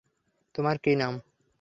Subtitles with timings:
[0.55, 1.13] তোমার কী নাম?